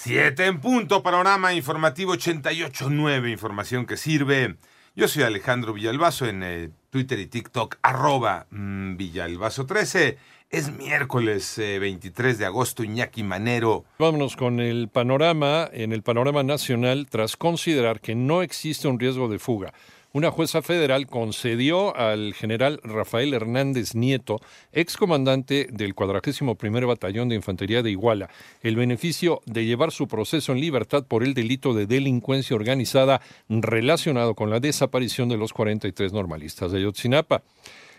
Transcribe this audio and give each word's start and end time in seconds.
Siete 0.00 0.46
en 0.46 0.60
punto, 0.60 1.02
panorama 1.02 1.54
informativo 1.54 2.14
88.9, 2.14 3.32
información 3.32 3.84
que 3.84 3.96
sirve. 3.96 4.54
Yo 4.94 5.08
soy 5.08 5.24
Alejandro 5.24 5.72
Villalbazo 5.72 6.26
en 6.26 6.44
eh, 6.44 6.70
Twitter 6.90 7.18
y 7.18 7.26
TikTok, 7.26 7.78
arroba 7.82 8.46
mm, 8.52 8.96
Villalbazo13. 8.96 10.16
Es 10.50 10.72
miércoles 10.72 11.56
23 11.58 12.32
eh, 12.32 12.38
de 12.38 12.46
agosto, 12.46 12.84
Iñaki 12.84 13.24
Manero. 13.24 13.86
Vámonos 13.98 14.36
con 14.36 14.60
el 14.60 14.88
panorama, 14.88 15.68
en 15.72 15.92
el 15.92 16.04
panorama 16.04 16.44
nacional, 16.44 17.08
tras 17.10 17.36
considerar 17.36 18.00
que 18.00 18.14
no 18.14 18.42
existe 18.42 18.86
un 18.86 19.00
riesgo 19.00 19.28
de 19.28 19.40
fuga 19.40 19.74
una 20.18 20.32
jueza 20.32 20.62
federal 20.62 21.06
concedió 21.06 21.96
al 21.96 22.34
general 22.34 22.80
Rafael 22.82 23.34
Hernández 23.34 23.94
Nieto, 23.94 24.40
excomandante 24.72 25.68
del 25.70 25.94
41 25.94 26.56
Batallón 26.88 27.28
de 27.28 27.36
Infantería 27.36 27.84
de 27.84 27.92
Iguala, 27.92 28.28
el 28.62 28.74
beneficio 28.74 29.40
de 29.46 29.64
llevar 29.64 29.92
su 29.92 30.08
proceso 30.08 30.50
en 30.50 30.60
libertad 30.60 31.06
por 31.06 31.22
el 31.22 31.34
delito 31.34 31.72
de 31.72 31.86
delincuencia 31.86 32.56
organizada 32.56 33.20
relacionado 33.48 34.34
con 34.34 34.50
la 34.50 34.58
desaparición 34.58 35.28
de 35.28 35.36
los 35.36 35.52
43 35.52 36.12
normalistas 36.12 36.72
de 36.72 36.82
Yotzinapa. 36.82 37.44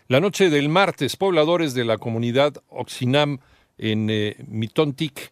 La 0.09 0.20
noche 0.20 0.49
del 0.49 0.67
martes, 0.67 1.15
pobladores 1.15 1.73
de 1.73 1.85
la 1.85 1.98
comunidad 1.98 2.62
Oxinam 2.67 3.40
en 3.77 4.09
eh, 4.09 4.35
Mitontic 4.45 5.31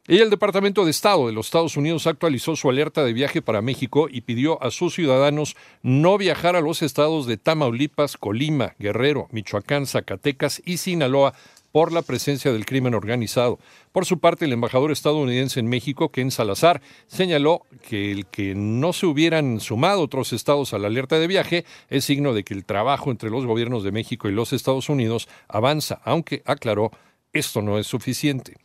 Y 0.09 0.19
el 0.19 0.31
Departamento 0.31 0.85
de 0.85 0.93
Estado 0.93 1.27
de 1.27 1.33
los 1.33 1.47
Estados 1.47 1.77
Unidos 1.77 2.07
actualizó 2.07 2.55
su 2.55 2.71
alerta 2.71 3.03
de 3.03 3.13
viaje 3.13 3.43
para 3.43 3.61
México 3.61 4.07
y 4.09 4.21
pidió 4.21 4.63
a 4.63 4.71
sus 4.71 4.95
ciudadanos 4.95 5.57
no 5.83 6.17
viajar 6.17 6.55
a 6.55 6.61
los 6.61 6.83
estados 6.83 7.27
de 7.27 7.39
Tamaulipas, 7.39 8.17
Colima, 8.17 8.77
Guerrero, 8.79 9.27
Michoacán, 9.33 9.85
Zacatecas 9.87 10.63
y 10.65 10.77
Sinaloa 10.77 11.35
por 11.77 11.93
la 11.93 12.01
presencia 12.01 12.55
del 12.55 12.65
crimen 12.65 12.95
organizado. 12.95 13.59
Por 13.93 14.07
su 14.07 14.19
parte, 14.19 14.47
el 14.47 14.55
embajador 14.55 14.91
estadounidense 14.93 15.61
en 15.61 15.69
México, 15.69 16.09
Ken 16.09 16.31
Salazar, 16.31 16.81
señaló 17.07 17.67
que 17.87 18.11
el 18.13 18.25
que 18.25 18.55
no 18.55 18.95
se 18.95 19.05
hubieran 19.05 19.61
sumado 19.61 20.01
otros 20.01 20.33
estados 20.33 20.73
a 20.73 20.79
la 20.79 20.87
alerta 20.87 21.19
de 21.19 21.27
viaje 21.27 21.67
es 21.91 22.07
signo 22.07 22.33
de 22.33 22.45
que 22.45 22.55
el 22.55 22.65
trabajo 22.65 23.11
entre 23.11 23.29
los 23.29 23.45
gobiernos 23.45 23.85
de 23.85 23.93
México 23.93 24.27
y 24.27 24.33
los 24.33 24.55
Estados 24.55 24.89
Unidos 24.89 25.29
avanza, 25.49 26.01
aunque 26.03 26.41
aclaró 26.47 26.93
esto 27.35 27.61
no 27.61 27.79
es 27.79 27.87
suficiente. 27.87 28.57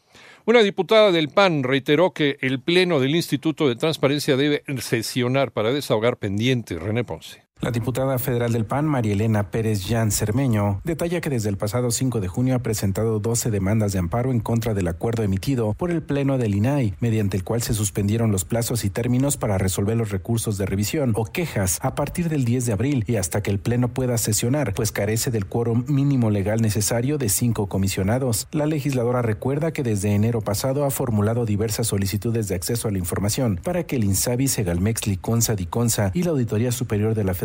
Una 0.46 0.64
diputada 0.64 1.12
del 1.12 1.28
PAN 1.28 1.64
reiteró 1.64 2.14
que 2.14 2.38
el 2.40 2.62
Pleno 2.62 3.02
del 3.02 3.14
Instituto 3.14 3.68
de 3.68 3.75
Transparencia 3.75 4.38
debe 4.38 4.64
sesionar 4.80 5.52
para 5.52 5.73
desahogar 5.73 6.16
pendientes. 6.16 6.81
René 6.81 7.03
Ponce. 7.03 7.50
La 7.62 7.70
diputada 7.70 8.17
federal 8.17 8.54
del 8.54 8.66
PAN, 8.66 8.88
María 8.88 9.14
Elena 9.14 9.52
Pérez 9.52 9.86
Jan 9.88 10.12
Cermeño, 10.12 10.81
detalla 10.84 11.22
que 11.22 11.30
desde 11.30 11.50
el 11.50 11.58
pasado 11.58 11.92
5 11.92 12.20
de 12.20 12.28
junio 12.28 12.56
ha 12.56 12.59
presentado 12.59 13.20
12 13.20 13.52
demandas 13.52 13.92
de 13.92 14.00
amparo 14.00 14.31
en 14.31 14.40
contra 14.40 14.73
del 14.73 14.88
acuerdo 14.88 15.22
emitido 15.22 15.76
por 15.76 15.92
el 15.92 16.02
Pleno 16.02 16.40
del 16.40 16.56
INAI, 16.56 16.95
mediante 17.02 17.38
el 17.38 17.44
cual 17.44 17.62
se 17.62 17.76
suspendieron 17.76 18.31
los 18.31 18.46
plazos 18.46 18.84
y 18.84 18.90
términos 18.90 19.38
para 19.38 19.59
resolver 19.59 19.96
los 19.96 20.09
recursos 20.09 20.58
de 20.58 20.66
revisión 20.66 21.13
o 21.16 21.25
quejas 21.25 21.78
a 21.84 21.94
partir 21.94 22.30
del 22.30 22.46
10 22.46 22.66
de 22.66 22.74
abril 22.74 23.03
y 23.06 23.18
hasta 23.18 23.44
que 23.44 23.52
el 23.52 23.59
Pleno 23.59 23.90
pueda 23.90 24.18
sesionar, 24.18 24.74
pues 24.74 24.91
carece 24.91 25.30
del 25.30 25.46
quórum 25.46 25.85
mínimo 25.88 26.31
legal 26.31 26.64
necesario 26.64 27.19
de 27.19 27.30
cinco 27.30 27.69
comisionados. 27.69 28.47
La 28.52 28.66
legisladora 28.66 29.22
recuerda 29.22 29.72
que 29.72 29.84
desde 29.84 30.16
enero 30.16 30.41
pasado 30.41 30.84
ha 30.84 30.90
formulado 30.90 31.46
diversas 31.46 31.85
solicitudes 31.85 32.47
de 32.47 32.56
acceso 32.56 32.88
a 32.88 32.91
la 32.91 32.97
información 32.97 33.59
para 33.64 33.84
que 33.84 33.97
el 33.97 34.03
INSABI, 34.03 34.47
Segalmex, 34.47 35.06
Liconza, 35.06 35.56
Diconza 35.56 36.09
y 36.16 36.24
la 36.24 36.31
Auditoría 36.31 36.72
Superior 36.72 37.14
de 37.14 37.24
la 37.24 37.35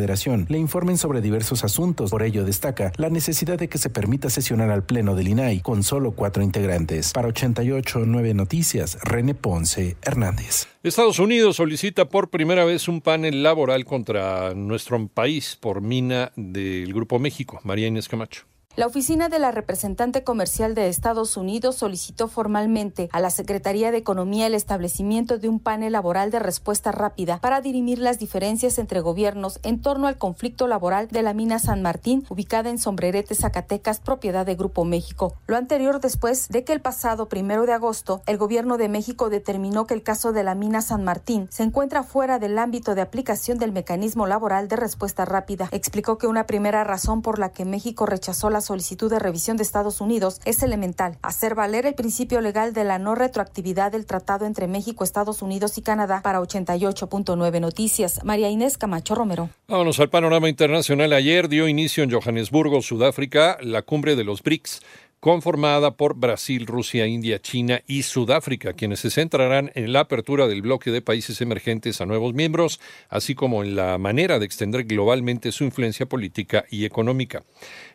Le 0.48 0.58
informen 0.58 0.98
sobre 0.98 1.20
diversos 1.20 1.64
asuntos. 1.64 2.10
Por 2.10 2.22
ello 2.22 2.44
destaca 2.44 2.92
la 2.96 3.10
necesidad 3.10 3.58
de 3.58 3.68
que 3.68 3.78
se 3.78 3.90
permita 3.90 4.30
sesionar 4.30 4.70
al 4.70 4.84
Pleno 4.84 5.14
del 5.14 5.28
INAI 5.28 5.60
con 5.60 5.82
solo 5.82 6.12
cuatro 6.12 6.42
integrantes. 6.42 7.12
Para 7.12 7.28
88.9 7.28 8.34
Noticias, 8.34 8.98
René 9.02 9.34
Ponce 9.34 9.96
Hernández. 10.02 10.68
Estados 10.82 11.18
Unidos 11.18 11.56
solicita 11.56 12.08
por 12.08 12.30
primera 12.30 12.64
vez 12.64 12.88
un 12.88 13.00
panel 13.00 13.42
laboral 13.42 13.84
contra 13.84 14.54
nuestro 14.54 15.06
país 15.08 15.56
por 15.60 15.80
mina 15.80 16.32
del 16.36 16.94
Grupo 16.94 17.18
México. 17.18 17.60
María 17.64 17.88
Inés 17.88 18.08
Camacho. 18.08 18.46
La 18.76 18.86
oficina 18.86 19.30
de 19.30 19.38
la 19.38 19.52
representante 19.52 20.22
comercial 20.22 20.74
de 20.74 20.88
Estados 20.88 21.38
Unidos 21.38 21.76
solicitó 21.76 22.28
formalmente 22.28 23.08
a 23.10 23.20
la 23.20 23.30
Secretaría 23.30 23.90
de 23.90 23.96
Economía 23.96 24.46
el 24.46 24.54
establecimiento 24.54 25.38
de 25.38 25.48
un 25.48 25.60
panel 25.60 25.94
laboral 25.94 26.30
de 26.30 26.40
respuesta 26.40 26.92
rápida 26.92 27.38
para 27.40 27.62
dirimir 27.62 27.98
las 27.98 28.18
diferencias 28.18 28.78
entre 28.78 29.00
gobiernos 29.00 29.60
en 29.62 29.80
torno 29.80 30.08
al 30.08 30.18
conflicto 30.18 30.66
laboral 30.66 31.08
de 31.08 31.22
la 31.22 31.32
mina 31.32 31.58
San 31.58 31.80
Martín, 31.80 32.26
ubicada 32.28 32.68
en 32.68 32.76
Sombrerete, 32.76 33.34
Zacatecas, 33.34 34.00
propiedad 34.00 34.44
de 34.44 34.56
Grupo 34.56 34.84
México. 34.84 35.36
Lo 35.46 35.56
anterior 35.56 35.98
después 35.98 36.46
de 36.50 36.62
que 36.64 36.74
el 36.74 36.82
pasado 36.82 37.30
primero 37.30 37.64
de 37.64 37.72
agosto 37.72 38.20
el 38.26 38.36
gobierno 38.36 38.76
de 38.76 38.90
México 38.90 39.30
determinó 39.30 39.86
que 39.86 39.94
el 39.94 40.02
caso 40.02 40.34
de 40.34 40.44
la 40.44 40.54
mina 40.54 40.82
San 40.82 41.02
Martín 41.02 41.48
se 41.50 41.62
encuentra 41.62 42.02
fuera 42.02 42.38
del 42.38 42.58
ámbito 42.58 42.94
de 42.94 43.00
aplicación 43.00 43.56
del 43.56 43.72
mecanismo 43.72 44.26
laboral 44.26 44.68
de 44.68 44.76
respuesta 44.76 45.24
rápida. 45.24 45.70
Explicó 45.72 46.18
que 46.18 46.26
una 46.26 46.44
primera 46.44 46.84
razón 46.84 47.22
por 47.22 47.38
la 47.38 47.48
que 47.48 47.64
México 47.64 48.04
rechazó 48.04 48.50
las 48.50 48.65
solicitud 48.66 49.10
de 49.10 49.18
revisión 49.18 49.56
de 49.56 49.62
Estados 49.62 50.00
Unidos 50.00 50.40
es 50.44 50.62
elemental, 50.62 51.16
hacer 51.22 51.54
valer 51.54 51.86
el 51.86 51.94
principio 51.94 52.40
legal 52.40 52.74
de 52.74 52.84
la 52.84 52.98
no 52.98 53.14
retroactividad 53.14 53.92
del 53.92 54.04
tratado 54.04 54.44
entre 54.44 54.66
México, 54.66 55.04
Estados 55.04 55.40
Unidos 55.40 55.78
y 55.78 55.82
Canadá 55.82 56.20
para 56.22 56.40
88.9 56.40 57.60
Noticias. 57.60 58.24
María 58.24 58.50
Inés 58.50 58.76
Camacho 58.76 59.14
Romero. 59.14 59.48
Vámonos 59.68 60.00
al 60.00 60.10
panorama 60.10 60.48
internacional. 60.48 61.12
Ayer 61.12 61.48
dio 61.48 61.68
inicio 61.68 62.02
en 62.02 62.10
Johannesburgo, 62.10 62.82
Sudáfrica, 62.82 63.56
la 63.62 63.82
cumbre 63.82 64.16
de 64.16 64.24
los 64.24 64.42
BRICS 64.42 64.82
conformada 65.20 65.96
por 65.96 66.14
Brasil, 66.14 66.66
Rusia, 66.66 67.06
India, 67.06 67.40
China 67.40 67.82
y 67.86 68.02
Sudáfrica, 68.02 68.74
quienes 68.74 69.00
se 69.00 69.10
centrarán 69.10 69.72
en 69.74 69.92
la 69.92 70.00
apertura 70.00 70.46
del 70.46 70.62
bloque 70.62 70.90
de 70.90 71.02
países 71.02 71.40
emergentes 71.40 72.00
a 72.00 72.06
nuevos 72.06 72.34
miembros, 72.34 72.80
así 73.08 73.34
como 73.34 73.62
en 73.62 73.76
la 73.76 73.98
manera 73.98 74.38
de 74.38 74.46
extender 74.46 74.84
globalmente 74.84 75.52
su 75.52 75.64
influencia 75.64 76.06
política 76.06 76.64
y 76.70 76.84
económica. 76.84 77.44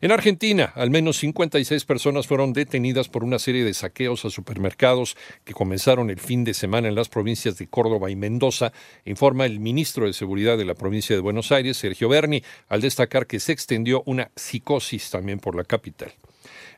En 0.02 0.12
Argentina, 0.12 0.74
al 0.76 0.90
menos 0.90 1.18
56 1.18 1.86
personas 1.86 2.28
fueron 2.28 2.54
detenidas 2.54 3.08
por 3.08 3.24
una 3.24 3.40
serie 3.40 3.64
de 3.64 3.74
saqueos 3.74 4.26
a 4.26 4.30
supermercados 4.30 5.16
que 5.46 5.54
comenzaron 5.54 6.10
el 6.10 6.20
fin 6.20 6.44
de 6.44 6.54
semana 6.54 6.88
en 6.88 6.96
las 6.96 7.10
provincias 7.10 7.58
de 7.58 7.68
Córdoba 7.68 8.10
y 8.10 8.16
Mendoza, 8.16 8.74
informa 9.06 9.46
el 9.46 9.60
ministro 9.60 10.06
de 10.06 10.14
Seguridad 10.14 10.58
de 10.58 10.66
la 10.66 10.76
provincia 10.76 11.16
de 11.16 11.22
Buenos 11.22 11.52
Aires, 11.52 11.78
Sergio 11.78 12.10
Berni, 12.10 12.44
al 12.68 12.82
destacar 12.82 13.28
que 13.28 13.40
se 13.40 13.52
extendió 13.52 14.04
una 14.06 14.32
psicosis 14.36 15.10
también 15.10 15.40
por 15.40 15.56
la 15.56 15.64
capital. 15.64 16.12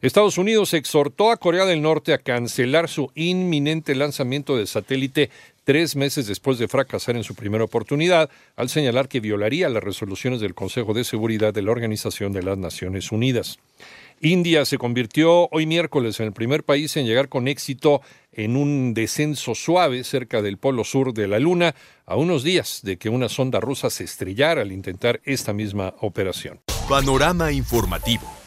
Estados 0.02 0.38
Unidos 0.38 0.74
exhortó 0.74 1.32
a 1.32 1.38
Corea 1.38 1.66
del 1.66 1.82
Norte 1.82 2.14
a 2.14 2.18
cancelar 2.18 2.90
su 2.90 3.12
inminente 3.16 3.96
lanzamiento 3.96 4.58
de 4.58 4.68
satélite 4.68 5.30
tres 5.64 5.96
meses 5.96 6.28
después 6.28 6.58
de 6.58 6.68
fracasar 6.68 7.16
en 7.16 7.24
su 7.24 7.36
primera 7.36 7.64
oportunidad, 7.64 8.30
al 8.56 8.70
señalar 8.70 9.08
que 9.08 9.20
violaría 9.20 9.70
las 9.70 9.84
resoluciones 9.84 10.42
del 10.42 10.56
Consejo 10.56 10.94
de 10.94 11.04
Seguridad 11.04 11.54
de 11.54 11.62
la 11.62 11.72
Organización 11.72 12.34
de 12.34 12.44
las 12.44 12.58
Naciones 12.58 13.12
Unidas. 13.12 13.60
India 14.22 14.64
se 14.66 14.78
convirtió 14.78 15.50
hoy 15.52 15.66
miércoles 15.66 16.20
en 16.20 16.28
el 16.28 16.34
primer 16.34 16.64
país 16.64 16.96
en 16.96 17.06
llegar 17.06 17.28
con 17.28 17.48
éxito 17.48 18.02
en 18.32 18.56
un 18.56 18.94
descenso 18.94 19.54
suave 19.54 20.04
cerca 20.04 20.42
del 20.42 20.58
polo 20.58 20.84
sur 20.84 21.14
de 21.14 21.28
la 21.28 21.40
Luna, 21.40 21.76
a 22.06 22.16
unos 22.16 22.44
días 22.44 22.82
de 22.84 22.98
que 22.98 23.10
una 23.10 23.30
sonda 23.30 23.60
rusa 23.60 23.90
se 23.90 24.06
estrellara 24.06 24.62
al 24.62 24.72
intentar 24.72 25.20
esta 25.26 25.54
misma 25.54 25.94
operación. 26.00 26.62
Panorama 26.88 27.52
informativo. 27.52 28.43